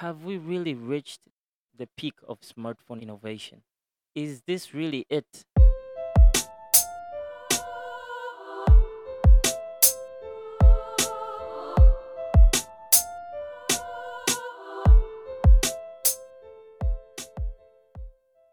have 0.00 0.22
we 0.22 0.38
really 0.38 0.74
reached 0.74 1.18
the 1.76 1.88
peak 1.96 2.14
of 2.28 2.38
smartphone 2.42 3.02
innovation? 3.02 3.62
Is 4.14 4.42
this 4.46 4.72
really 4.72 5.04
it? 5.10 5.26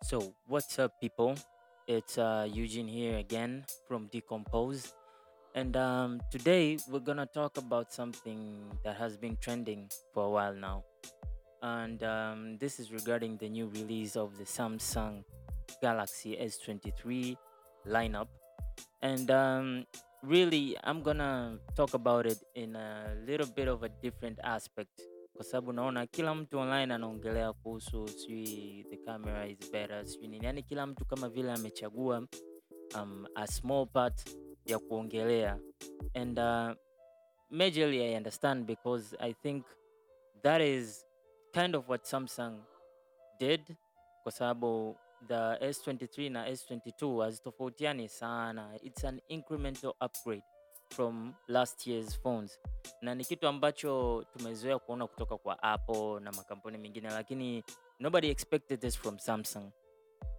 So, 0.03 0.33
what's 0.47 0.79
up, 0.79 0.99
people? 0.99 1.35
It's 1.87 2.17
uh, 2.17 2.47
Eugene 2.51 2.87
here 2.87 3.17
again 3.17 3.65
from 3.87 4.07
Decompose. 4.07 4.95
And 5.53 5.77
um, 5.77 6.21
today 6.31 6.79
we're 6.89 6.99
gonna 6.99 7.27
talk 7.27 7.57
about 7.57 7.93
something 7.93 8.65
that 8.83 8.97
has 8.97 9.15
been 9.15 9.37
trending 9.39 9.89
for 10.11 10.25
a 10.25 10.29
while 10.29 10.53
now. 10.55 10.83
And 11.65 12.03
um, 12.03 12.57
this 12.59 12.79
is 12.79 12.91
regarding 12.91 13.37
the 13.37 13.49
new 13.49 13.65
release 13.73 14.15
of 14.15 14.37
the 14.37 14.43
Samsung 14.43 15.23
Galaxy 15.81 16.37
S23 16.37 17.35
lineup. 17.87 18.27
And 19.01 19.31
um, 19.31 19.85
really, 20.21 20.77
I'm 20.83 21.01
gonna 21.01 21.57
talk 21.75 21.95
about 21.95 22.27
it 22.27 22.37
in 22.53 22.75
a 22.75 23.17
little 23.25 23.47
bit 23.47 23.67
of 23.67 23.81
a 23.81 23.89
different 23.89 24.37
aspect. 24.43 25.01
Kwa 25.35 25.43
sababu 25.45 25.73
naona 25.73 26.07
kila 26.07 26.35
mtu 26.35 26.59
online 26.59 26.93
anaongelea 26.93 27.53
kuhusu 27.53 28.07
sijui 28.07 28.85
the 28.89 28.97
camera 28.97 29.47
is 29.47 29.71
better 29.71 30.07
sijui 30.07 30.27
nini. 30.27 30.45
Yani 30.45 30.63
kila 30.63 30.87
mtu 30.87 31.05
kama 31.05 31.29
vile 31.29 31.51
amechagua 31.51 32.27
um, 32.95 33.25
a 33.35 33.47
small 33.47 33.87
part 33.87 34.29
ya 34.65 34.79
kuongelea. 34.79 35.59
And 36.13 36.39
uh, 36.39 36.71
majorly 37.49 38.01
i 38.03 38.17
understand 38.17 38.65
because 38.65 39.17
i 39.19 39.33
think 39.33 39.65
that 40.41 40.61
is 40.61 41.05
kind 41.55 41.75
of 41.75 41.87
what 41.89 42.03
samsung 42.05 42.57
did 43.39 43.61
kwa 44.23 44.31
sababu 44.31 44.97
the 45.27 45.55
s23 45.55 46.31
na 46.31 46.49
s22 46.49 47.23
hazitofautiani 47.23 48.09
sana. 48.09 48.79
It's 48.83 49.03
an 49.05 49.21
incremental 49.29 49.93
upgrade 50.05 50.43
from 50.89 51.33
last 51.47 51.87
year's 51.87 52.19
phones. 52.21 52.59
Na 53.01 53.15
ni 53.15 53.25
kitu 53.25 53.47
ambacho 53.47 54.25
tumezoea 54.33 54.79
kuona 54.79 55.07
kutoka 55.07 55.37
kwa 55.37 55.63
apple 55.63 56.19
na 56.19 56.31
makampuni 56.31 56.77
mengine 56.77 57.09
lakini 57.09 57.63
nobody 57.99 58.29
expected 58.29 58.79
this 58.79 58.97
from 58.97 59.19
samsung. 59.19 59.71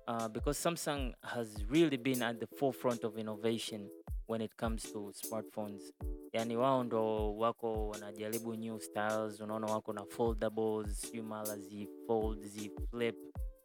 Uh, 0.08 0.28
because 0.28 0.60
samsung 0.62 1.14
has 1.22 1.56
really 1.70 1.96
been 1.96 2.22
at 2.22 2.38
the 2.38 2.46
forefront 2.46 3.04
of 3.04 3.18
innovation 3.18 3.88
when 4.28 4.40
it 4.40 4.56
comes 4.56 4.92
to 4.92 5.12
smartphones. 5.12 5.92
Yani 6.32 6.56
wao 6.56 6.84
ndo 6.84 7.36
wako 7.36 7.88
wanajaribu 7.88 8.56
new 8.56 8.78
styles 8.80 9.40
unaona 9.40 9.66
wako 9.66 9.92
na 9.92 10.04
foldables 10.04 11.00
sijui 11.00 11.22
mara 11.22 11.56
zi 11.56 11.88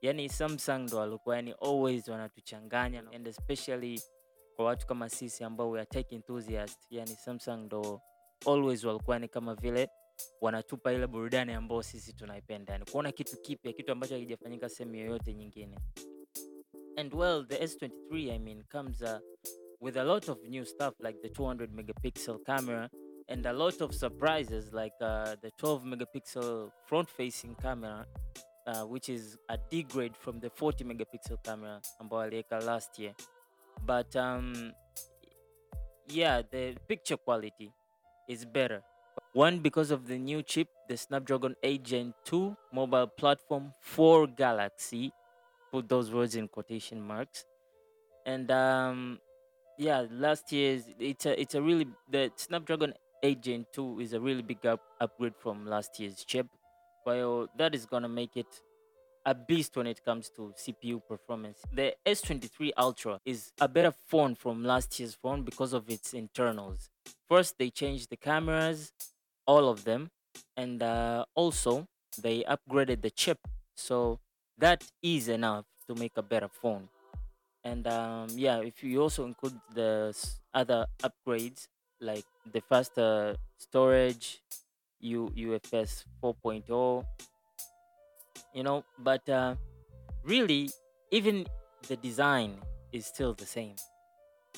yani 0.02 0.30
samsung 0.30 0.80
ndo 0.80 0.98
walikuwa 0.98 1.36
yani 1.36 1.52
always 1.52 2.08
wanatuchanganya 2.08 3.03
and 3.16 3.28
especially 3.28 4.02
kwa 4.56 4.66
watu 4.66 4.88
kama 4.88 5.09
sisi 5.09 5.44
ambao 5.44 5.70
we 5.70 5.86
tech 5.86 6.12
enthusiast 6.12 6.80
yani 6.90 7.16
samsung 7.16 7.58
ndo 7.58 8.02
always 8.48 8.84
walikuwa 8.84 9.20
ni 9.20 9.28
kama 9.28 9.56
vile 9.56 9.90
wanatupa 10.42 10.94
ile 10.94 11.08
burudani 11.08 11.53
ambao 11.53 11.84
sisi 11.84 12.14
tunaipenda 12.14 12.73
yani 12.73 12.86
kuona 12.92 13.12
kitu 13.12 13.42
kipya 13.42 13.73
kitu 13.73 13.92
ambacho 13.92 14.14
hakijafanyika 14.14 14.70
sehemu 14.70 14.96
yoyote 14.96 15.34
nyingine. 15.34 15.78
And 16.96 17.14
well 17.14 17.48
the 17.48 17.58
s23 17.58 18.31
i 18.31 18.40
mean 18.40 18.64
comes 18.72 19.02
uh, 19.02 19.20
with 19.82 19.98
a 19.98 20.04
lot 20.04 20.30
of 20.30 20.38
new 20.48 20.64
stuff 20.64 20.94
like 21.02 21.22
the 21.22 21.30
200 21.30 21.72
megapixel 21.72 22.46
camera 22.46 22.90
and 23.28 23.46
a 23.48 23.54
lot 23.54 23.82
of 23.82 23.94
surprises 23.94 24.72
like 24.72 24.94
uh, 25.02 25.36
the 25.42 25.52
12 25.58 25.84
megapixel 25.84 26.72
front 26.86 27.10
facing 27.10 27.56
camera 27.56 28.06
uh, 28.68 28.84
which 28.84 29.09
is 29.09 29.38
a 29.50 29.58
degrade 29.70 30.16
from 30.16 30.40
the 30.40 30.50
40 30.50 30.84
megapixel 30.84 31.38
camera 31.44 31.82
ambayo 32.00 32.22
aliweka 32.22 32.59
last 32.59 33.00
year. 33.00 33.14
But 33.86 34.16
um, 34.16 34.72
yeah 36.08 36.44
the 36.52 36.75
picture 36.88 37.18
quality 37.18 37.72
is 38.28 38.46
better. 38.46 38.84
One 39.34 39.59
because 39.59 39.92
of 39.92 40.08
the 40.08 40.18
new 40.18 40.44
chip 40.44 40.68
the 40.88 40.98
snapdragon 40.98 41.56
8 41.63 41.84
gen 41.84 42.13
2 42.25 42.56
mobile 42.72 43.08
platform 43.08 43.74
for 43.80 44.28
galaxy 44.28 45.12
put 45.72 45.90
those 45.90 46.12
words 46.12 46.36
in 46.36 46.48
quotation 46.48 47.02
marks. 47.02 47.46
And 48.25 48.52
um, 48.52 49.19
yeah 49.78 50.06
last 50.12 50.52
year's 50.52 50.84
it's 51.00 51.26
a 51.26 51.40
it's 51.40 51.56
a 51.56 51.62
really 51.62 51.88
the 52.09 52.32
snapdragon 52.36 52.94
8 53.24 53.42
gen 53.42 53.66
2 53.74 54.00
is 54.00 54.14
a 54.14 54.20
really 54.20 54.42
big 54.42 54.66
up, 54.66 54.82
upgrade 55.00 55.36
from 55.38 55.66
last 55.66 56.00
year's 56.00 56.24
chip 56.26 56.48
well 57.06 57.48
that 57.58 57.76
is 57.76 57.86
gonna 57.86 58.10
make 58.10 58.36
it 58.36 58.62
a 59.26 59.36
beast 59.36 59.76
when 59.76 59.88
it 59.88 60.04
comes 60.04 60.30
to 60.36 60.54
CPU 60.58 61.02
performance. 61.08 61.60
The 61.72 61.94
S23 62.06 62.72
Ultra 62.78 63.20
is 63.26 63.52
a 63.62 63.68
better 63.68 63.94
phone 64.08 64.36
from 64.36 64.64
last 64.64 65.00
year's 65.00 65.14
phone 65.14 65.44
because 65.44 65.74
of 65.74 65.90
its 65.90 66.14
internals. 66.14 66.90
First, 67.30 67.58
they 67.60 67.70
changed 67.70 68.10
the 68.10 68.18
cameras, 68.18 68.92
all 69.46 69.70
of 69.70 69.84
them, 69.84 70.10
and 70.58 70.81
uh, 70.81 71.26
also 71.36 71.88
they 72.22 72.44
upgraded 72.44 73.02
the 73.02 73.12
chip. 73.12 73.38
So 73.76 74.20
that 74.58 74.84
is 75.02 75.28
enough 75.28 75.66
to 75.88 75.96
make 75.96 76.14
a 76.18 76.24
better 76.24 76.48
phone. 76.48 76.90
And 77.64 77.88
um, 77.88 78.28
yeah, 78.32 78.60
if 78.62 78.84
you 78.84 79.02
also 79.02 79.26
include 79.26 79.60
the 79.74 80.14
other 80.54 80.86
upgrades 81.04 81.68
like 82.00 82.26
the 82.52 82.62
faster 82.62 83.36
storage, 83.58 84.42
U- 85.00 85.32
UFS 85.36 86.06
4.0, 86.22 87.06
you 88.54 88.64
know 88.64 88.84
but 89.00 89.28
uh, 89.30 89.56
really 90.24 90.70
even 91.12 91.46
the 91.88 91.96
design 91.98 92.58
is 92.92 93.06
still 93.06 93.34
the 93.34 93.46
same. 93.46 93.76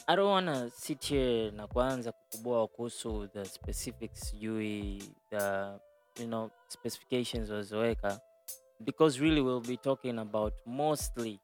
I 0.07 0.15
don't 0.15 0.29
want 0.29 0.47
to 0.47 0.69
sit 0.71 1.03
here 1.03 1.51
na 1.51 1.67
kuanza 1.67 2.11
kukubua 2.11 2.67
kuhusu 2.67 3.27
the 3.33 3.45
specifics 3.45 4.19
sijui 4.29 5.03
the 5.29 5.79
you 6.19 6.27
know 6.27 6.51
specifications 6.67 7.49
walizoweka 7.49 8.19
because 8.85 9.19
really 9.21 9.41
we'll 9.41 9.61
be 9.61 9.77
talking 9.77 10.19
about 10.19 10.53
mostly 10.65 11.39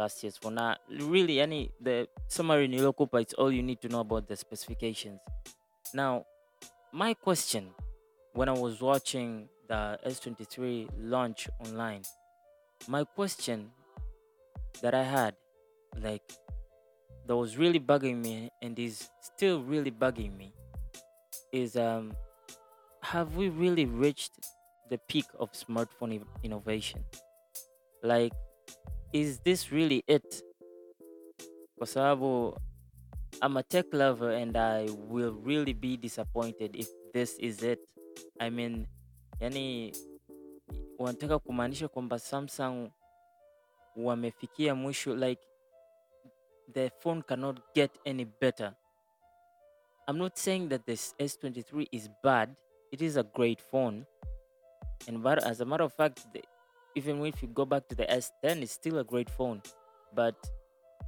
last 0.00 0.22
year's 0.22 0.38
for 0.42 0.50
now 0.50 0.76
really 1.14 1.36
any 1.46 1.70
the 1.80 2.08
summary 2.36 2.64
in 2.64 2.70
niliyokupa 2.72 3.20
it's 3.20 3.34
all 3.34 3.52
you 3.52 3.62
need 3.62 3.80
to 3.80 3.88
know 3.88 4.00
about 4.00 4.26
the 4.30 4.36
specifications 4.36 5.20
now 5.94 6.24
my 6.92 7.12
question 7.26 7.64
when 8.32 8.48
i 8.48 8.56
was 8.66 8.80
watching 8.80 9.48
the 9.70 9.96
S23 10.04 10.88
launch 10.98 11.48
online, 11.60 12.02
my 12.88 13.04
question 13.04 13.70
that 14.82 14.94
I 14.94 15.04
had, 15.04 15.36
like, 16.02 16.26
that 17.26 17.36
was 17.36 17.56
really 17.56 17.78
bugging 17.78 18.16
me 18.20 18.50
and 18.60 18.76
is 18.76 19.08
still 19.22 19.62
really 19.62 19.92
bugging 19.92 20.36
me, 20.36 20.52
is 21.52 21.76
um, 21.76 22.16
have 23.00 23.36
we 23.36 23.48
really 23.48 23.84
reached 23.84 24.32
the 24.90 24.98
peak 24.98 25.26
of 25.38 25.52
smartphone 25.52 26.20
innovation? 26.42 27.04
Like, 28.02 28.32
is 29.12 29.40
this 29.42 29.72
really 29.72 30.04
it? 30.06 30.44
Kwa 31.78 31.86
sababu 31.86 32.56
I'm 33.42 33.56
a 33.56 33.62
tech 33.62 33.94
lover 33.94 34.30
and 34.30 34.56
I 34.56 34.88
will 35.08 35.32
really 35.44 35.72
be 35.74 35.96
disappointed 35.96 36.76
if 36.76 36.88
this 37.14 37.38
is 37.38 37.62
it. 37.62 37.80
I 38.40 38.50
mean, 38.50 38.86
yani 39.40 39.92
wanataka 40.98 41.38
kumaanisha 41.38 41.88
kwamba 41.88 42.18
samsung 42.18 42.90
wamefikia 43.96 44.74
mwisho 44.74 45.14
like 45.14 45.42
the 46.72 46.90
phone 46.90 47.22
cannot 47.22 47.60
get 47.74 47.90
any 48.04 48.24
better 48.24 48.74
i'm 50.08 50.18
not 50.18 50.36
saying 50.36 50.68
that 50.68 50.84
this 50.86 51.14
s23 51.18 51.86
is 51.90 52.10
bad 52.22 52.56
it 52.90 53.00
is 53.00 53.16
a 53.16 53.22
great 53.22 53.62
phone 53.62 54.04
and 55.08 55.18
but 55.18 55.38
as 55.44 55.60
a 55.60 55.64
matter 55.64 55.84
of 55.86 55.92
fact 55.96 56.32
the, 56.32 56.42
even 56.94 57.24
if 57.24 57.42
you 57.42 57.48
go 57.48 57.64
back 57.64 57.88
to 57.88 57.94
the 57.94 58.04
s10 58.06 58.62
it's 58.62 58.72
still 58.72 58.98
a 58.98 59.04
great 59.04 59.30
phone. 59.30 59.62
But 60.14 60.34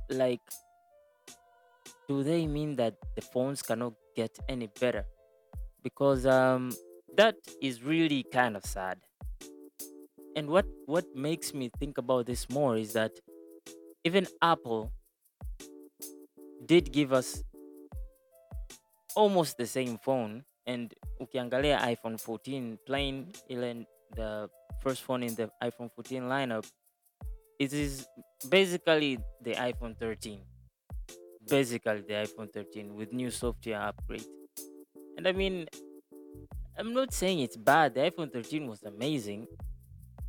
like 0.09 0.41
do 2.09 2.23
they 2.23 2.47
mean 2.47 2.77
that 2.77 2.95
the 3.15 3.23
phones 3.23 3.63
cannot 3.63 3.95
get 4.15 4.39
any 4.49 4.69
better? 4.81 5.05
Because 5.83 6.27
um 6.27 6.73
that 7.17 7.37
is 7.61 7.83
really 7.83 8.25
kind 8.33 8.57
of 8.57 8.65
sad. 8.65 8.99
And 10.37 10.49
what 10.49 10.67
what 10.87 11.05
makes 11.15 11.53
me 11.55 11.71
think 11.79 11.99
about 11.99 12.27
this 12.27 12.49
more 12.49 12.77
is 12.77 12.93
that 12.95 13.13
even 14.05 14.27
apple 14.41 14.91
did 16.65 16.93
give 16.93 17.13
us 17.13 17.43
almost 19.15 19.59
the 19.59 19.67
same 19.67 19.99
phone. 19.99 20.45
And 20.67 20.95
ukiangalia 21.21 21.79
iphone 21.91 22.21
14 22.21 22.79
plain 22.87 23.33
ile 23.51 23.85
the 24.15 24.49
first 24.81 25.03
phone 25.03 25.23
in 25.23 25.35
the 25.35 25.51
iphone 25.63 25.91
14 25.95 26.23
lineup 26.23 26.67
it 27.59 27.73
is 27.73 28.07
basically 28.49 29.19
the 29.43 29.53
iphone 29.55 29.97
13 29.99 30.41
basically 31.49 32.01
the 32.01 32.15
iphone 32.15 32.53
13 32.53 32.95
with 32.95 33.13
new 33.13 33.31
software 33.31 33.81
upgrade 33.81 34.25
and 35.17 35.27
i 35.27 35.33
mean 35.33 35.67
I'm 36.77 36.95
not 36.95 37.13
saying 37.13 37.41
it's 37.41 37.57
bad. 37.57 37.95
The 37.95 38.01
iPhone 38.01 38.33
13 38.33 38.67
was 38.67 38.83
amazing. 38.83 39.47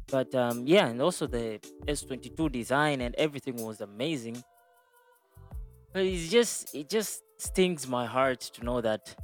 But 0.07 0.33
um, 0.35 0.68
yeah, 0.68 0.88
and 0.88 1.01
also 1.01 1.25
the 1.25 1.59
S22 1.88 2.51
design 2.51 3.01
and 3.01 3.15
everything 3.15 3.56
was 3.56 3.81
amazing. 3.81 4.44
But 5.94 6.03
it's 6.03 6.30
just 6.30 6.75
it 6.75 6.89
just 6.89 7.24
stings 7.38 7.88
my 7.88 8.06
heart 8.06 8.41
to 8.41 8.63
know 8.63 8.81
that 8.81 9.15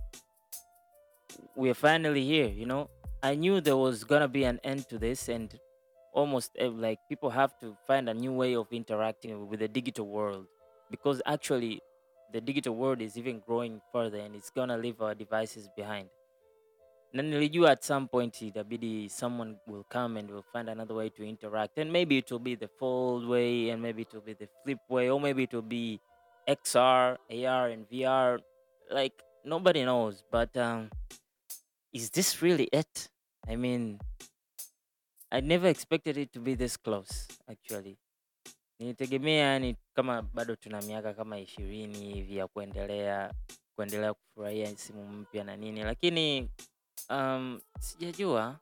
we're 1.56 1.74
finally 1.74 2.24
here. 2.24 2.48
You 2.48 2.66
know, 2.66 2.90
I 3.22 3.36
knew 3.36 3.60
there 3.60 3.78
was 3.78 4.04
gonna 4.04 4.28
be 4.30 4.46
an 4.46 4.60
end 4.64 4.88
to 4.90 4.98
this, 4.98 5.28
and 5.28 5.58
almost 6.14 6.52
eh, 6.58 6.68
like 6.68 7.00
people 7.10 7.30
have 7.30 7.58
to 7.60 7.76
find 7.86 8.08
a 8.10 8.14
new 8.14 8.32
way 8.34 8.56
of 8.56 8.72
interacting 8.72 9.48
with 9.50 9.60
the 9.60 9.68
digital 9.68 10.08
world 10.08 10.48
because 10.90 11.22
actually 11.26 11.82
the 12.34 12.42
digital 12.42 12.76
world 12.76 13.02
is 13.02 13.18
even 13.18 13.40
growing 13.40 13.82
further 13.92 14.20
and 14.20 14.36
it's 14.36 14.50
gonna 14.50 14.78
leave 14.78 15.02
our 15.02 15.14
devices 15.16 15.68
behind. 15.76 16.10
Na 17.14 17.24
nilijua 17.24 17.72
at 17.72 17.84
some 17.84 18.08
point 18.08 18.34
itabidi 18.42 19.10
someone 19.10 19.60
will 19.68 19.84
come 19.90 20.16
and 20.18 20.30
will 20.30 20.46
find 20.54 20.70
another 20.70 20.94
way 20.94 21.10
to 21.10 21.24
interact 21.24 21.78
and 21.80 21.92
maybe 21.92 22.18
it 22.20 22.32
will 22.32 22.40
be 22.40 22.56
the 22.56 22.68
fold 22.80 23.28
way 23.28 23.70
and 23.70 23.82
maybe 23.82 24.04
it 24.04 24.14
will 24.14 24.22
be 24.22 24.34
the 24.34 24.48
flip 24.64 24.80
way 24.90 25.10
or 25.10 25.20
maybe 25.20 25.44
it 25.44 25.54
will 25.54 25.64
be 25.66 26.00
xr 26.48 27.18
ar 27.48 27.68
and 27.70 27.90
vr 27.90 28.40
like 28.92 29.24
nobody 29.44 29.84
knows 29.84 30.24
but 30.32 30.56
um 30.58 30.90
is 31.94 32.12
this 32.12 32.42
really 32.42 32.64
it? 32.72 33.10
I 33.48 33.56
mean 33.56 34.00
i 35.32 35.42
never 35.42 35.68
expected 35.70 36.18
it 36.18 36.32
to 36.32 36.40
be 36.40 36.56
this 36.56 36.78
close 36.78 37.28
actually. 37.48 37.98
Nilitegemea 38.80 39.46
yani 39.46 39.76
kama 39.94 40.22
bado 40.22 40.56
tuna 40.56 40.82
miaka 40.82 41.14
kama 41.14 41.40
ishirini 41.40 42.14
hivi 42.14 42.38
ya 42.38 42.48
kuendelea 42.48 43.34
kuendelea 43.76 44.14
kufurahia 44.14 44.78
simu 44.78 45.08
mpya 45.08 45.44
na 45.44 45.56
nini. 45.58 45.84
Lakini 45.84 46.50
um, 47.10 47.62
sijajua 47.80 48.60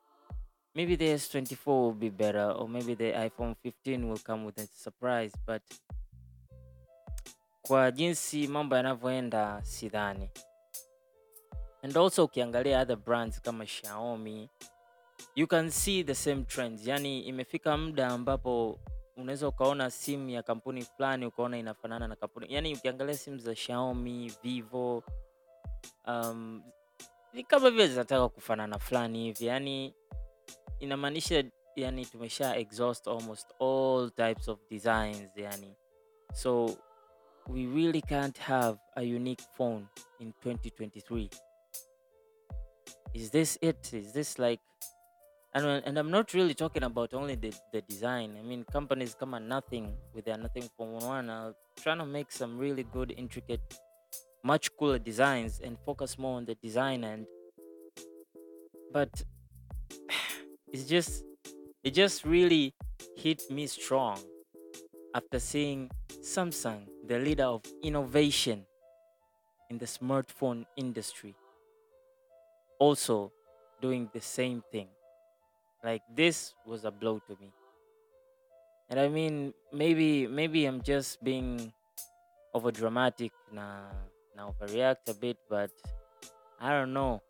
maybe 0.75 0.97
the 0.97 1.15
s24 1.15 1.83
will 1.85 1.93
be 1.93 2.09
better 2.09 2.53
or 2.57 2.69
maybe 2.69 2.95
the 2.95 3.25
iphone 3.27 3.55
15 3.65 4.03
will 4.09 4.19
come 4.19 4.45
with 4.45 4.59
a 4.59 4.65
surprise 4.67 5.37
but 5.47 5.61
kwa 7.61 7.91
jinsi 7.91 8.47
mambo 8.47 8.75
yanavyoenda 8.75 9.61
sidhani 9.65 10.29
and 11.87 11.97
also 11.97 12.23
ukiangalia 12.27 12.81
other 12.81 12.97
brands 12.97 13.39
kama 13.41 13.63
xiaomi 13.63 14.49
you 15.35 15.47
can 15.47 15.69
see 15.71 16.03
the 16.03 16.15
same 16.15 16.43
trends. 16.45 16.87
Yani 16.87 17.19
imefika 17.21 17.77
muda 17.77 18.07
ambapo 18.07 18.79
unaweza 19.17 19.47
ukaona 19.47 19.91
simu 19.91 20.29
ya 20.29 20.43
kampuni 20.43 20.81
fulani 20.81 21.25
ukaona 21.25 21.57
inafanana 21.57 22.07
na 22.07 22.15
kampuni. 22.15 22.53
Yani 22.53 22.75
ukiangalia 22.75 23.17
simu 23.17 23.37
za 23.37 23.55
xiaomi 23.55 24.33
vivo 24.43 25.03
um, 26.07 26.63
ni 27.33 27.43
kama 27.43 27.69
vile 27.71 27.87
zinataka 27.87 28.29
kufanana 28.29 28.79
fulani 28.79 29.23
hivi. 29.23 29.45
Yani 29.45 29.95
inamaanisha 30.79 31.43
yani 31.75 32.05
tumesha 32.05 32.55
exhaust 32.55 33.07
almost 33.07 33.61
all 33.61 34.11
types 34.15 34.47
of 34.47 34.59
designs 34.69 35.37
yani. 35.37 35.75
So 36.33 36.77
we 37.47 37.65
really 37.65 38.01
can't 38.01 38.37
have 38.39 38.79
a 38.95 39.01
unique 39.01 39.43
phone 39.57 39.87
in 40.19 40.33
2023 40.45 41.46
is 43.17 43.31
this 43.31 43.57
it? 43.61 43.93
Is 43.93 44.13
this 44.13 44.37
like 44.37 44.59
and, 45.53 45.65
when- 45.65 45.83
and 45.87 45.97
i'm 45.97 46.11
not 46.11 46.33
really 46.33 46.53
talking 46.53 46.83
about 46.83 47.13
only 47.13 47.35
the, 47.35 47.51
the 47.73 47.81
design. 47.81 48.37
I 48.39 48.43
mean 48.43 48.63
companies 48.71 49.15
come 49.19 49.33
at 49.33 49.41
nothing 49.41 49.95
with 50.13 50.25
their 50.25 50.37
nothing 50.37 50.69
phone 50.77 50.99
one 51.03 51.29
are 51.29 51.53
trying 51.81 51.99
to 51.99 52.05
make 52.05 52.31
some 52.31 52.57
really 52.57 52.83
good 52.83 53.13
intricate 53.17 53.61
much 54.43 54.69
cooler 54.77 54.99
designs 54.99 55.59
and 55.59 55.77
focus 55.85 56.17
more 56.17 56.37
on 56.37 56.45
the 56.45 56.55
design 56.55 57.03
and 57.03 57.25
but 58.91 59.23
it's 60.73 60.85
just 60.85 61.23
it 61.83 61.91
just 61.91 62.23
really 62.25 62.73
hit 63.15 63.41
me 63.49 63.65
strong 63.67 64.19
after 65.15 65.39
seeing 65.39 65.89
Samsung, 66.21 66.85
the 67.07 67.17
leader 67.17 67.45
of 67.45 67.63
innovation 67.81 68.65
in 69.69 69.77
the 69.77 69.85
smartphone 69.85 70.65
industry, 70.75 71.35
also 72.79 73.31
doing 73.81 74.09
the 74.13 74.21
same 74.21 74.63
thing. 74.71 74.87
Like 75.83 76.01
this 76.15 76.53
was 76.65 76.85
a 76.85 76.91
blow 76.91 77.19
to 77.27 77.37
me. 77.39 77.51
And 78.89 78.99
I 78.99 79.07
mean, 79.09 79.53
maybe 79.73 80.27
maybe 80.27 80.65
I'm 80.65 80.81
just 80.81 81.23
being 81.23 81.73
over 82.53 82.71
dramatic 82.71 83.31
now, 83.51 83.91
now 84.35 84.55
overreact 84.55 85.09
a 85.09 85.13
bit, 85.13 85.37
but 85.49 85.71
I 86.59 86.71
don't 86.71 86.93
know. 86.93 87.21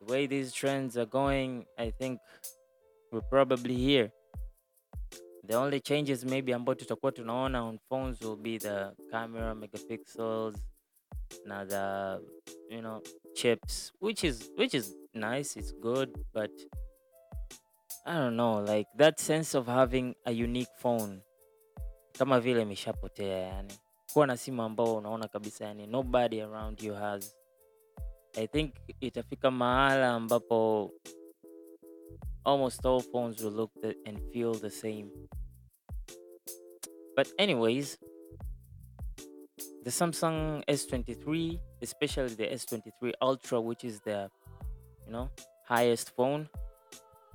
The 0.00 0.12
way 0.12 0.26
these 0.26 0.52
trends 0.52 0.98
are 0.98 1.06
going, 1.06 1.64
I 1.78 1.90
think 1.90 2.18
we're 3.12 3.20
probably 3.20 3.76
here. 3.76 4.10
The 5.44 5.54
only 5.54 5.80
changes 5.80 6.24
maybe 6.24 6.52
I'm 6.52 6.62
about 6.62 6.78
ambayo 6.78 6.86
tutakuwa 6.86 7.12
tunaona 7.12 7.62
on 7.64 7.78
phones 7.88 8.20
will 8.20 8.36
be 8.36 8.58
the 8.58 8.92
camera 9.10 9.54
megapixels 9.54 10.54
na 11.46 11.64
the 11.64 12.20
you 12.70 12.80
know 12.82 13.02
chips 13.34 13.92
which 14.00 14.24
is 14.24 14.50
which 14.58 14.74
is 14.74 14.94
nice 15.14 15.56
it's 15.60 15.72
good 15.80 16.10
but 16.34 16.50
I 18.06 18.14
don't 18.18 18.36
know 18.36 18.60
like 18.60 18.88
that 18.96 19.20
sense 19.20 19.54
of 19.58 19.66
having 19.66 20.14
a 20.26 20.32
unique 20.32 20.74
phone. 20.78 21.22
Kama 22.18 22.40
vile 22.40 22.62
imeshapotea 22.62 23.38
yani. 23.38 23.74
Kuwa 24.12 24.26
na 24.26 24.36
simu 24.36 24.62
ambao 24.62 24.96
unaona 24.96 25.28
kabisa 25.28 25.64
yani 25.64 25.86
nobody 25.86 26.40
around 26.40 26.82
you 26.82 26.94
has. 26.94 27.36
I 28.36 28.46
think 28.46 28.74
itafika 29.00 29.50
mahala 29.50 30.10
ambapo 30.10 30.90
almost 32.44 32.86
all 32.86 33.00
phones 33.00 33.40
will 33.44 33.52
look 33.54 33.70
the, 33.80 33.96
and 34.06 34.18
feel 34.32 34.54
the 34.54 34.70
same. 34.70 35.10
But 37.16 37.28
anyways, 37.38 37.98
the 39.82 39.90
Samsung 39.90 40.64
S23, 40.68 41.58
especially 41.82 42.34
the 42.34 42.46
S23 42.46 43.12
Ultra, 43.20 43.60
which 43.60 43.84
is 43.84 44.00
the 44.00 44.30
you 45.06 45.12
know 45.12 45.30
highest 45.66 46.14
phone, 46.14 46.48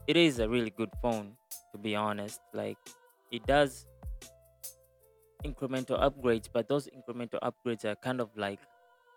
it 0.08 0.16
is 0.16 0.40
a 0.40 0.48
really 0.48 0.70
good 0.70 0.90
phone 1.02 1.36
to 1.72 1.78
be 1.78 1.96
honest. 1.96 2.40
Like 2.54 2.78
it 3.32 3.46
does 3.46 3.86
incremental 5.44 6.00
upgrades, 6.00 6.48
but 6.52 6.68
those 6.68 6.88
incremental 6.88 7.40
upgrades 7.42 7.86
are 7.86 7.96
kind 7.96 8.22
of 8.22 8.30
like 8.38 8.60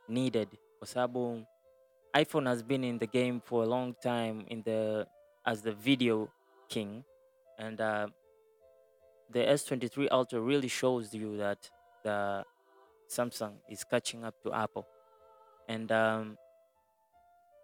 needed. 0.08 0.48
Sababu 0.84 1.44
iPhone 2.16 2.46
has 2.46 2.62
been 2.62 2.82
in 2.82 2.98
the 2.98 3.06
game 3.06 3.40
for 3.40 3.62
a 3.62 3.66
long 3.66 3.94
time 4.02 4.44
in 4.48 4.62
the 4.62 5.06
as 5.46 5.62
the 5.62 5.72
video 5.72 6.28
king, 6.68 7.04
and 7.58 7.80
uh, 7.80 8.08
the 9.30 9.40
S23 9.40 10.08
Ultra 10.10 10.40
really 10.40 10.68
shows 10.68 11.14
you 11.14 11.36
that 11.36 11.70
the 12.02 12.44
Samsung 13.10 13.52
is 13.68 13.84
catching 13.84 14.24
up 14.24 14.34
to 14.42 14.52
Apple, 14.54 14.84
and 15.68 15.90
um, 15.92 16.36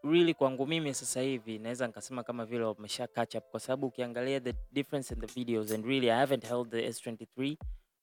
really 0.03 0.35
kwangu 0.35 0.67
mimi 0.67 0.95
sasa 0.95 1.21
hivi 1.21 1.59
naweza 1.59 1.87
nikasema 1.87 2.23
kama 2.23 2.45
vile 2.45 2.65
wamesha 2.65 3.07
catch 3.07 3.35
up, 3.35 3.45
kwa 3.51 3.61
sababu 3.61 3.87
ukiangalia 3.87 4.41
the 4.41 4.55
difference 4.73 5.15
in 5.15 5.21
the 5.21 5.27
videos, 5.27 5.73
and 5.73 5.85
really 5.85 6.11
I 6.11 6.19
haven't 6.19 6.45
held 6.49 6.71
the 6.71 6.89
S23 6.89 7.57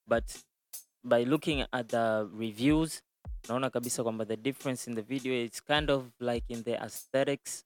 but 0.07 0.23
by 1.03 1.25
looking 1.25 1.65
at 1.71 1.87
the 1.87 2.23
reviews 2.39 3.03
naona 3.49 3.69
kabisa 3.69 4.03
kwamba 4.03 4.25
the 4.25 4.37
difference 4.37 4.89
in 4.89 4.95
the 4.95 5.01
video 5.01 5.33
it's 5.45 5.63
kind 5.63 5.89
of 5.91 6.05
like 6.19 6.45
in 6.53 6.63
the 6.63 6.73
aesthetics. 6.75 7.65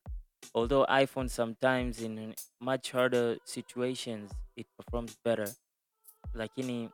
Although 0.53 0.85
iphone 0.89 1.29
sometimes 1.29 2.01
in 2.01 2.33
much 2.59 2.91
harder 2.91 3.37
situations 3.43 4.31
it 4.55 4.67
performs 4.77 5.17
better. 5.25 5.49
Lakini 6.33 6.89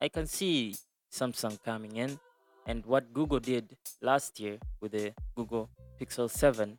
i 0.00 0.08
can 0.08 0.26
see 0.26 0.76
samsung 1.18 1.56
coming 1.64 1.96
in 2.04 2.18
and 2.66 2.84
what 2.92 3.12
google 3.18 3.40
did 3.40 3.76
last 4.02 4.40
year 4.40 4.56
with 4.80 4.92
the 4.92 5.12
google 5.36 5.68
pixel 6.00 6.28
7 6.28 6.78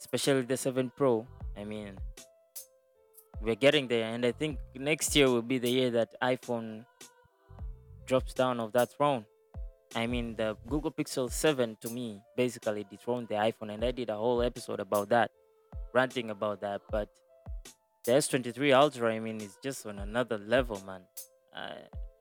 especially 0.00 0.42
the 0.42 0.56
7 0.56 0.90
pro 0.96 1.26
i 1.56 1.64
mean 1.64 1.96
we're 3.40 3.62
getting 3.66 3.88
there 3.88 4.06
and 4.12 4.24
i 4.24 4.32
think 4.32 4.58
next 4.74 5.14
year 5.16 5.28
will 5.28 5.48
be 5.54 5.58
the 5.58 5.72
year 5.78 5.90
that 5.90 6.14
iphone 6.32 6.84
drops 8.06 8.32
down 8.32 8.58
of 8.58 8.72
that 8.72 8.90
throne 8.96 9.24
I 9.94 10.06
mean, 10.06 10.36
the 10.36 10.56
Google 10.68 10.90
Pixel 10.90 11.30
7 11.30 11.76
to 11.80 11.88
me 11.88 12.20
basically 12.36 12.84
dethroned 12.84 13.28
the 13.28 13.36
iPhone, 13.36 13.72
and 13.72 13.84
I 13.84 13.90
did 13.90 14.10
a 14.10 14.16
whole 14.16 14.42
episode 14.42 14.80
about 14.80 15.08
that, 15.08 15.30
ranting 15.94 16.30
about 16.30 16.60
that. 16.60 16.82
But 16.90 17.08
the 18.04 18.12
S23 18.12 18.74
Ultra, 18.74 19.14
I 19.14 19.18
mean, 19.18 19.40
is 19.40 19.56
just 19.62 19.86
on 19.86 19.98
another 19.98 20.38
level, 20.38 20.80
man. 20.84 21.02
I, 21.54 21.72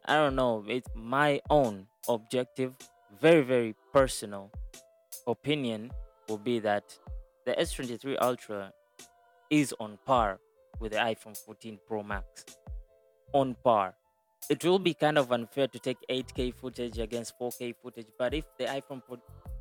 I 0.08 0.16
don't 0.16 0.36
know. 0.36 0.64
It's 0.68 0.90
my 0.96 1.42
own 1.50 1.88
objective, 2.08 2.74
very, 3.20 3.42
very 3.44 3.76
personal 3.92 4.52
opinion 5.28 5.92
will 6.30 6.38
be 6.38 6.60
that 6.60 6.98
the 7.46 7.54
S23 7.54 8.16
Ultra 8.22 8.72
is 9.50 9.74
on 9.80 9.98
par 10.06 10.40
with 10.80 10.94
the 10.94 10.98
iPhone 11.00 11.38
14 11.38 11.80
Pro 11.88 12.04
Max. 12.04 12.46
On 13.34 13.56
par 13.64 13.96
it 14.50 14.64
will 14.64 14.80
be 14.80 14.94
kind 14.94 15.18
of 15.18 15.32
unfair 15.32 15.68
to 15.68 15.80
take 15.80 15.98
8K 16.10 16.54
footage 16.54 17.00
against 17.00 17.38
4K 17.40 17.76
footage. 17.82 18.08
But 18.18 18.34
if 18.34 18.46
the 18.58 18.66
iPhone 18.66 19.02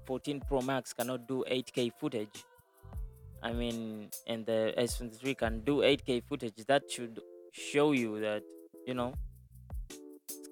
14 0.06 0.42
Pro 0.46 0.60
Max 0.60 0.92
cannot 0.92 1.26
do 1.26 1.44
8K 1.50 1.92
footage, 1.98 2.44
I 3.42 3.52
mean, 3.52 4.10
and 4.26 4.46
the 4.46 4.74
S23 4.78 5.36
can 5.36 5.60
do 5.60 5.78
8K 5.78 6.22
footage. 6.24 6.54
That 6.66 6.90
should 6.90 7.20
show 7.52 7.92
you 7.92 8.20
that 8.20 8.42
you 8.86 8.94
know 8.94 9.12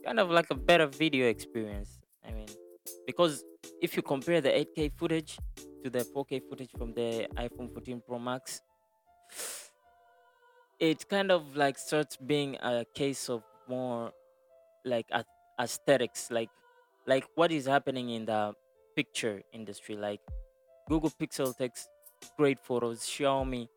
kind 0.04 0.20
of 0.20 0.30
like 0.30 0.50
a 0.50 0.54
better 0.54 0.87
video 0.87 1.26
experience. 1.28 1.99
I 2.26 2.32
mean, 2.32 2.49
because 3.06 3.42
if 3.80 3.96
you 3.96 4.02
compare 4.02 4.40
the 4.40 4.50
8K 4.50 4.90
footage 4.96 5.38
to 5.82 5.90
the 5.90 6.04
4K 6.04 6.40
footage 6.49 6.70
from 6.76 6.92
the 6.92 7.26
iPhone 7.37 7.73
14 7.73 8.02
Pro 8.06 8.18
Max, 8.18 8.61
it 10.78 11.08
kind 11.08 11.30
of 11.30 11.56
like 11.56 11.78
starts 11.78 12.16
being 12.16 12.56
a 12.62 12.84
case 12.94 13.28
of 13.28 13.42
more 13.68 14.12
like 14.84 15.06
a- 15.12 15.25
aesthetics, 15.61 16.30
like 16.30 16.50
like 17.06 17.25
what 17.34 17.52
is 17.52 17.66
happening 17.66 18.11
in 18.11 18.26
the 18.26 18.52
picture 18.96 19.42
industry. 19.52 19.96
Like 19.96 20.20
Google 20.88 21.11
Pixel 21.11 21.56
takes 21.56 21.88
great 22.37 22.58
photos, 22.61 23.00
Xiaomi 23.00 23.68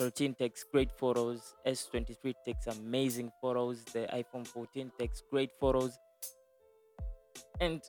13 0.00 0.34
takes 0.34 0.64
great 0.64 0.90
photos, 0.90 1.54
S23 1.66 2.34
takes 2.42 2.66
amazing 2.66 3.30
photos, 3.38 3.84
the 3.92 4.06
iPhone 4.06 4.46
14 4.46 4.90
takes 4.98 5.22
great 5.30 5.50
photos, 5.60 5.98
and 7.60 7.82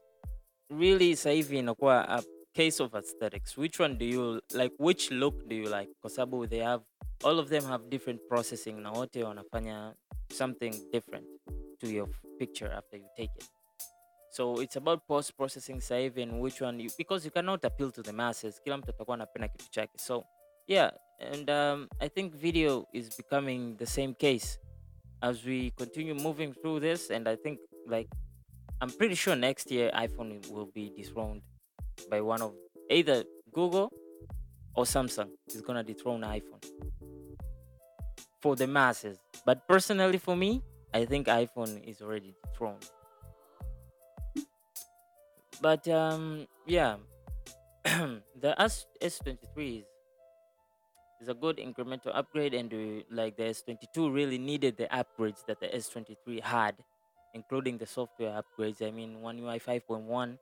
really 0.69 1.15
inakuwa 1.59 2.05
a 2.09 2.21
case 2.53 2.83
of 2.83 2.93
aesthetics. 2.93 3.57
Which 3.57 3.79
one 3.79 3.97
do 3.97 4.05
you 4.05 4.41
like 4.53 4.73
which 4.77 5.09
look 5.09 5.47
do 5.47 5.55
you 5.55 5.69
like? 5.69 5.89
Kwa 6.01 6.09
they 6.49 6.59
have 6.59 6.83
all 7.23 7.39
of 7.39 7.47
them 7.47 7.63
have 7.63 7.89
different 7.89 8.19
processing. 8.27 8.81
Na 8.81 8.91
wote 8.91 9.23
wanafanya 9.23 9.95
something 10.29 10.73
different 10.91 11.27
to 11.79 11.87
your 11.87 12.09
picture 12.37 12.73
after 12.73 12.97
you 12.97 13.07
take 13.15 13.31
it. 13.37 13.47
So 14.31 14.59
it's 14.59 14.75
about 14.75 15.07
post 15.07 15.37
processing 15.37 15.81
and 16.17 16.41
which 16.41 16.61
one 16.61 16.77
you, 16.79 16.89
because 16.97 17.23
you 17.23 17.31
cannot 17.31 17.63
appeal 17.63 17.91
to 17.91 18.01
the 18.01 18.13
masses. 18.13 18.59
Kila 18.61 18.77
mtu 18.77 18.89
atakuwa 18.89 19.15
anapenda 19.15 19.47
kitu 19.47 19.71
so 19.97 20.25
yeah 20.67 20.91
and 21.21 21.49
um, 21.49 21.87
i 22.01 22.07
think 22.07 22.33
video 22.35 22.85
is 22.93 23.15
becoming 23.15 23.75
the 23.77 23.85
same 23.85 24.13
case 24.13 24.57
as 25.21 25.45
we 25.45 25.71
continue 25.77 26.15
moving 26.15 26.53
through 26.53 26.79
this 26.79 27.09
and 27.09 27.27
i 27.27 27.35
think 27.35 27.59
like 27.87 28.09
I'm 28.81 28.89
pretty 28.89 29.13
sure 29.13 29.35
next 29.35 29.69
year 29.69 29.91
iPhone 29.93 30.49
will 30.49 30.65
be 30.65 30.91
dethroned 30.97 31.43
by 32.09 32.19
one 32.19 32.41
of 32.41 32.55
either 32.89 33.23
Google 33.53 33.93
or 34.75 34.85
Samsung 34.85 35.29
is 35.53 35.61
gonna 35.61 35.83
dethrone 35.83 36.21
iPhone 36.21 36.63
for 38.41 38.55
the 38.55 38.65
masses. 38.65 39.19
But 39.45 39.67
personally, 39.67 40.17
for 40.17 40.35
me, 40.35 40.63
I 40.95 41.05
think 41.05 41.27
iPhone 41.27 41.87
is 41.87 42.01
already 42.01 42.33
dethroned. 42.43 42.89
But 45.61 45.87
um, 45.87 46.47
yeah, 46.65 46.95
the 47.83 48.55
S 48.57 48.87
S23 48.99 49.81
is 49.81 49.85
is 51.21 51.29
a 51.29 51.33
good 51.33 51.57
incremental 51.57 52.11
upgrade, 52.13 52.53
and 52.53 52.73
uh, 52.73 53.03
like 53.11 53.37
the 53.37 53.43
S22 53.43 54.09
really 54.09 54.37
needed 54.37 54.77
the 54.77 54.87
upgrades 54.87 55.45
that 55.47 55.59
the 55.59 55.73
S23 55.73 56.39
had, 56.39 56.75
including 57.33 57.77
the 57.77 57.85
software 57.85 58.41
upgrades. 58.41 58.81
I 58.85 58.91
mean, 58.91 59.21
One 59.21 59.39
UI 59.39 59.59
5.1 59.59 60.37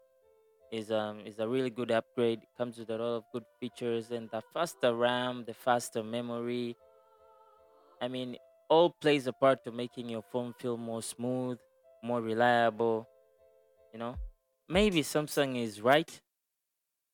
is 0.71 0.91
um 0.91 1.21
is 1.25 1.39
a 1.39 1.47
really 1.47 1.69
good 1.69 1.91
upgrade. 1.91 2.41
Comes 2.57 2.77
with 2.77 2.89
a 2.89 2.97
lot 2.97 3.17
of 3.17 3.23
good 3.33 3.45
features 3.59 4.11
and 4.11 4.29
the 4.31 4.41
faster 4.53 4.93
RAM, 4.95 5.43
the 5.45 5.53
faster 5.53 6.03
memory. 6.03 6.77
I 8.01 8.07
mean, 8.07 8.37
all 8.69 8.91
plays 9.01 9.27
a 9.27 9.33
part 9.33 9.63
to 9.65 9.71
making 9.71 10.09
your 10.09 10.23
phone 10.31 10.53
feel 10.59 10.77
more 10.77 11.01
smooth, 11.01 11.59
more 12.03 12.21
reliable. 12.21 13.07
You 13.93 13.99
know, 13.99 14.15
maybe 14.69 15.01
Samsung 15.01 15.61
is 15.61 15.81
right. 15.81 16.21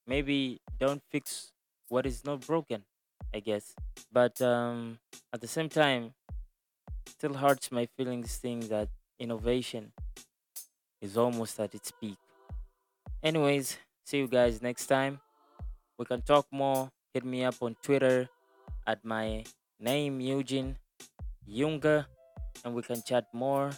Maybe 0.07 0.61
don't 0.79 1.03
fix 1.11 1.51
what 1.89 2.05
is 2.05 2.23
not 2.25 2.45
broken. 2.45 2.85
I 3.35 3.43
guess, 3.43 3.75
but 4.13 4.39
um, 4.41 4.97
at 5.33 5.41
the 5.41 5.47
same 5.47 5.67
time, 5.67 6.13
still 7.05 7.33
hurts 7.33 7.69
my 7.69 7.85
feelings 7.97 8.31
seeing 8.31 8.61
that 8.71 8.87
innovation 9.19 9.91
is 11.01 11.17
almost 11.17 11.59
at 11.59 11.75
its 11.75 11.91
peak. 11.99 12.15
Anyways, 13.21 13.75
see 14.05 14.19
you 14.19 14.29
guys 14.29 14.61
next 14.61 14.87
time. 14.87 15.19
We 15.99 16.05
can 16.05 16.21
talk 16.21 16.47
more. 16.49 16.89
Hit 17.13 17.25
me 17.25 17.43
up 17.43 17.55
on 17.59 17.75
Twitter 17.83 18.29
at 18.87 19.03
my 19.03 19.43
name, 19.81 20.21
Eugene 20.21 20.77
Younger, 21.45 22.05
and 22.63 22.73
we 22.73 22.83
can 22.83 23.03
chat 23.03 23.27
more. 23.33 23.71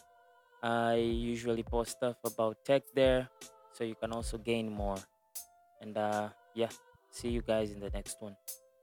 I 0.61 1.01
usually 1.01 1.63
post 1.63 1.97
stuff 1.97 2.17
about 2.23 2.63
tech 2.63 2.83
there, 2.93 3.27
so 3.73 3.83
you 3.83 3.95
can 3.95 4.13
also 4.13 4.37
gain 4.37 4.69
more. 4.69 4.97
And 5.81 5.97
uh, 5.97 6.29
yeah, 6.53 6.69
see 7.09 7.29
you 7.29 7.41
guys 7.41 7.71
in 7.71 7.79
the 7.79 7.89
next 7.89 8.21
one. 8.21 8.35